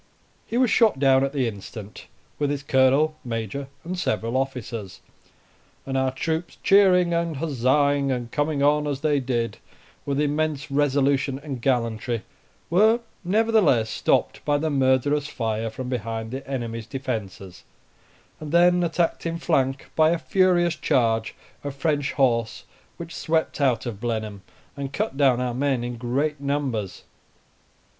[0.47, 2.07] He was shot down at the instant,
[2.39, 4.99] with his colonel, major, and several officers;
[5.85, 9.59] and our troops cheering and huzzaing, and coming on, as they did,
[10.03, 12.23] with immense resolution and gallantry,
[12.71, 17.61] were nevertheless stopped by the murderous fire from behind the enemy's defences,
[18.39, 22.63] and then attacked in flank by a furious charge of French horse
[22.97, 24.41] which swept out of Blenheim,
[24.75, 27.03] and cut down our men in great numbers.